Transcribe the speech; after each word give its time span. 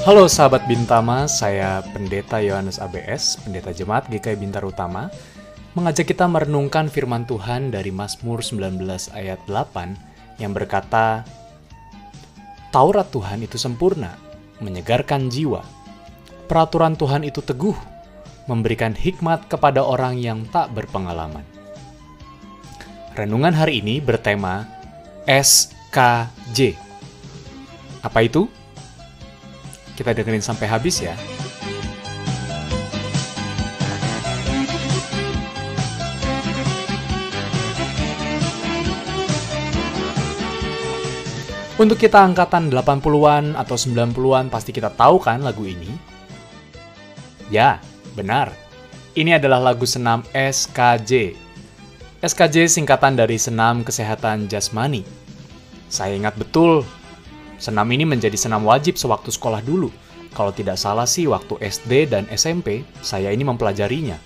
Halo 0.00 0.24
sahabat 0.32 0.64
Bintama, 0.64 1.28
saya 1.28 1.84
Pendeta 1.92 2.40
Yohanes 2.40 2.80
ABS, 2.80 3.36
Pendeta 3.44 3.68
Jemaat 3.68 4.08
GKI 4.08 4.32
Bintar 4.40 4.64
Utama, 4.64 5.12
mengajak 5.76 6.08
kita 6.08 6.24
merenungkan 6.24 6.88
firman 6.88 7.28
Tuhan 7.28 7.68
dari 7.68 7.92
Mazmur 7.92 8.40
19 8.40 8.80
ayat 9.12 9.44
8 9.44 10.40
yang 10.40 10.56
berkata, 10.56 11.20
Taurat 12.72 13.12
Tuhan 13.12 13.44
itu 13.44 13.60
sempurna, 13.60 14.16
menyegarkan 14.64 15.28
jiwa. 15.28 15.60
Peraturan 16.48 16.96
Tuhan 16.96 17.20
itu 17.28 17.44
teguh, 17.44 17.76
memberikan 18.48 18.96
hikmat 18.96 19.52
kepada 19.52 19.84
orang 19.84 20.16
yang 20.16 20.48
tak 20.48 20.72
berpengalaman. 20.72 21.44
Renungan 23.20 23.52
hari 23.52 23.84
ini 23.84 24.00
bertema 24.00 24.64
SKJ. 25.28 26.72
Apa 28.00 28.24
itu? 28.24 28.48
Kita 30.00 30.16
dengerin 30.16 30.40
sampai 30.40 30.64
habis 30.64 31.04
ya. 31.04 31.12
Untuk 41.76 42.00
kita 42.00 42.20
angkatan 42.20 42.72
80-an 42.72 43.56
atau 43.56 43.76
90-an 43.76 44.48
pasti 44.48 44.72
kita 44.72 44.88
tahu 44.92 45.20
kan 45.20 45.44
lagu 45.44 45.68
ini? 45.68 45.88
Ya, 47.52 47.80
benar. 48.16 48.52
Ini 49.12 49.36
adalah 49.36 49.60
lagu 49.60 49.84
senam 49.84 50.24
SKJ. 50.32 51.36
SKJ 52.20 52.68
singkatan 52.68 53.16
dari 53.16 53.40
Senam 53.40 53.80
Kesehatan 53.80 54.44
Jasmani. 54.48 55.04
Saya 55.88 56.20
ingat 56.20 56.36
betul, 56.36 56.84
senam 57.60 57.86
ini 57.92 58.08
menjadi 58.08 58.34
senam 58.34 58.64
wajib 58.64 58.96
sewaktu 58.96 59.28
sekolah 59.28 59.60
dulu. 59.60 59.92
Kalau 60.32 60.50
tidak 60.50 60.80
salah 60.80 61.04
sih 61.04 61.28
waktu 61.28 61.60
SD 61.60 62.08
dan 62.08 62.24
SMP, 62.32 62.82
saya 63.04 63.28
ini 63.30 63.44
mempelajarinya. 63.44 64.16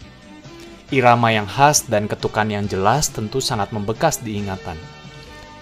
Irama 0.95 1.35
yang 1.35 1.49
khas 1.49 1.91
dan 1.91 2.07
ketukan 2.07 2.47
yang 2.47 2.71
jelas 2.71 3.11
tentu 3.11 3.43
sangat 3.43 3.75
membekas 3.75 4.23
di 4.23 4.39
ingatan. 4.39 4.79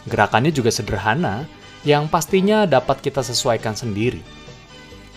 Gerakannya 0.05 0.53
juga 0.53 0.69
sederhana, 0.69 1.47
yang 1.87 2.11
pastinya 2.11 2.67
dapat 2.67 3.01
kita 3.01 3.23
sesuaikan 3.25 3.75
sendiri. 3.75 4.23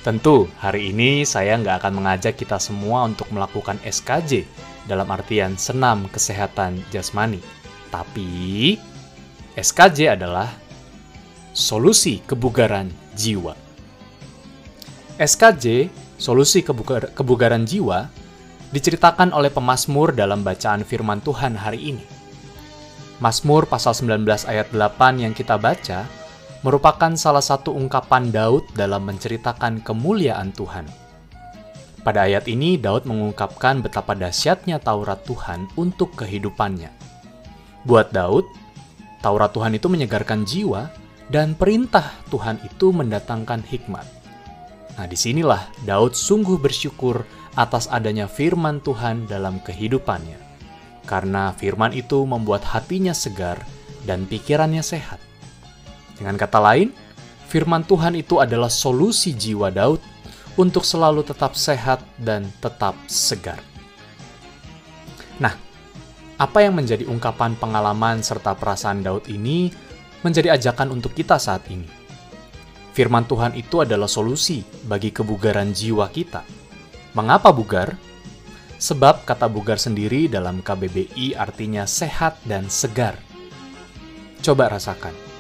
Tentu, 0.05 0.45
hari 0.61 0.93
ini 0.93 1.25
saya 1.25 1.57
nggak 1.57 1.81
akan 1.81 1.93
mengajak 1.97 2.37
kita 2.37 2.61
semua 2.61 3.09
untuk 3.09 3.25
melakukan 3.33 3.81
SKJ 3.81 4.45
dalam 4.85 5.09
artian 5.09 5.57
senam 5.57 6.05
kesehatan 6.13 6.77
jasmani. 6.93 7.41
Tapi, 7.89 8.77
SKJ 9.57 10.13
adalah 10.13 10.53
solusi 11.55 12.19
kebugaran 12.27 12.91
jiwa. 13.15 13.55
SKJ, 15.15 15.87
solusi 16.19 16.59
kebugar 16.59 17.15
kebugaran 17.15 17.63
jiwa, 17.63 18.11
diceritakan 18.75 19.31
oleh 19.31 19.47
pemazmur 19.47 20.11
dalam 20.11 20.43
bacaan 20.43 20.83
firman 20.83 21.23
Tuhan 21.23 21.55
hari 21.55 21.95
ini. 21.95 22.03
Mazmur 23.23 23.71
pasal 23.71 23.95
19 23.95 24.27
ayat 24.51 24.67
8 24.75 25.23
yang 25.23 25.31
kita 25.31 25.55
baca 25.55 26.03
merupakan 26.59 27.15
salah 27.15 27.39
satu 27.39 27.71
ungkapan 27.71 28.35
Daud 28.35 28.67
dalam 28.75 29.07
menceritakan 29.07 29.79
kemuliaan 29.79 30.51
Tuhan. 30.51 30.83
Pada 32.03 32.27
ayat 32.27 32.51
ini, 32.51 32.75
Daud 32.75 33.07
mengungkapkan 33.07 33.79
betapa 33.79 34.11
dahsyatnya 34.11 34.83
Taurat 34.83 35.23
Tuhan 35.23 35.71
untuk 35.79 36.19
kehidupannya. 36.19 36.91
Buat 37.87 38.11
Daud, 38.11 38.43
Taurat 39.23 39.55
Tuhan 39.55 39.79
itu 39.79 39.87
menyegarkan 39.87 40.43
jiwa, 40.43 41.04
dan 41.29 41.57
perintah 41.57 42.13
Tuhan 42.29 42.61
itu 42.61 42.93
mendatangkan 42.93 43.65
hikmat. 43.65 44.05
Nah, 44.95 45.05
di 45.09 45.17
sinilah 45.17 45.67
Daud 45.83 46.15
sungguh 46.15 46.55
bersyukur 46.55 47.25
atas 47.55 47.91
adanya 47.91 48.29
firman 48.29 48.79
Tuhan 48.79 49.27
dalam 49.27 49.59
kehidupannya, 49.63 50.39
karena 51.03 51.51
firman 51.55 51.91
itu 51.91 52.23
membuat 52.23 52.63
hatinya 52.63 53.11
segar 53.11 53.59
dan 54.07 54.23
pikirannya 54.29 54.85
sehat. 54.85 55.19
Dengan 56.15 56.39
kata 56.39 56.59
lain, 56.63 56.95
firman 57.51 57.83
Tuhan 57.83 58.15
itu 58.15 58.39
adalah 58.39 58.71
solusi 58.71 59.35
jiwa 59.35 59.67
Daud 59.67 59.99
untuk 60.55 60.87
selalu 60.87 61.27
tetap 61.27 61.59
sehat 61.59 61.99
dan 62.15 62.47
tetap 62.63 62.95
segar. 63.11 63.59
Nah, 65.35 65.51
apa 66.39 66.63
yang 66.63 66.79
menjadi 66.79 67.03
ungkapan 67.07 67.59
pengalaman 67.59 68.23
serta 68.23 68.55
perasaan 68.55 69.03
Daud 69.03 69.27
ini 69.27 69.71
menjadi 70.25 70.57
ajakan 70.57 70.97
untuk 70.97 71.13
kita 71.13 71.37
saat 71.37 71.69
ini. 71.69 71.85
Firman 72.97 73.29
Tuhan 73.29 73.53
itu 73.53 73.85
adalah 73.85 74.09
solusi 74.09 74.65
bagi 74.89 75.13
kebugaran 75.13 75.69
jiwa 75.69 76.09
kita. 76.09 76.41
Mengapa 77.13 77.53
bugar? 77.53 77.93
Sebab 78.81 79.29
kata 79.29 79.45
bugar 79.45 79.77
sendiri 79.77 80.25
dalam 80.25 80.65
KBBI 80.65 81.37
artinya 81.37 81.85
sehat 81.85 82.41
dan 82.49 82.65
segar. 82.73 83.21
Coba 84.41 84.73
rasakan 84.73 85.35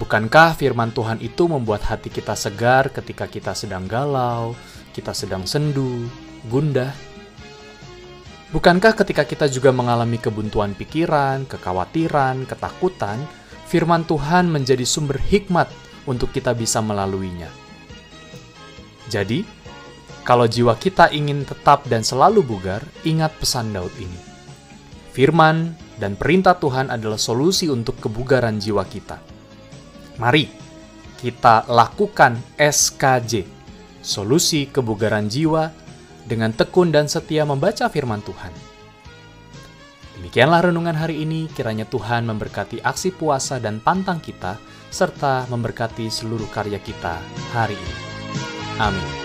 Bukankah 0.00 0.56
firman 0.56 0.88
Tuhan 0.88 1.20
itu 1.20 1.44
membuat 1.44 1.84
hati 1.84 2.08
kita 2.08 2.32
segar 2.32 2.88
ketika 2.88 3.28
kita 3.28 3.52
sedang 3.52 3.84
galau, 3.84 4.56
kita 4.96 5.12
sedang 5.12 5.44
sendu, 5.44 6.08
gundah? 6.48 6.90
Bukankah 8.56 8.96
ketika 8.96 9.24
kita 9.28 9.46
juga 9.52 9.68
mengalami 9.72 10.16
kebuntuan 10.16 10.72
pikiran, 10.72 11.44
kekhawatiran, 11.44 12.48
ketakutan, 12.48 13.20
firman 13.72 14.04
Tuhan 14.04 14.52
menjadi 14.52 14.84
sumber 14.84 15.16
hikmat 15.16 15.72
untuk 16.04 16.28
kita 16.28 16.52
bisa 16.52 16.84
melaluinya? 16.84 17.48
Jadi, 19.08 19.48
kalau 20.28 20.44
jiwa 20.44 20.76
kita 20.76 21.08
ingin 21.08 21.48
tetap 21.48 21.88
dan 21.88 22.04
selalu 22.04 22.44
bugar, 22.44 22.84
ingat 23.08 23.32
pesan 23.40 23.72
Daud 23.72 23.96
ini. 23.96 24.20
Firman 25.16 25.72
dan 25.96 26.20
perintah 26.20 26.60
Tuhan 26.60 26.92
adalah 26.92 27.16
solusi 27.16 27.72
untuk 27.72 27.96
kebugaran 27.96 28.60
jiwa 28.60 28.84
kita. 28.84 29.16
Mari 30.20 30.44
kita 31.16 31.64
lakukan 31.72 32.36
SKJ, 32.60 33.48
solusi 34.04 34.68
kebugaran 34.68 35.32
jiwa, 35.32 35.72
dengan 36.28 36.52
tekun 36.52 36.92
dan 36.92 37.08
setia 37.08 37.48
membaca 37.48 37.88
firman 37.88 38.20
Tuhan. 38.20 38.71
Demikianlah 40.18 40.68
renungan 40.68 40.96
hari 40.96 41.24
ini, 41.24 41.48
kiranya 41.48 41.88
Tuhan 41.88 42.28
memberkati 42.28 42.84
aksi 42.84 43.16
puasa 43.16 43.56
dan 43.56 43.80
pantang 43.80 44.20
kita, 44.20 44.60
serta 44.92 45.48
memberkati 45.48 46.12
seluruh 46.12 46.48
karya 46.52 46.78
kita 46.78 47.16
hari 47.56 47.74
ini. 47.74 47.96
Amin. 48.76 49.21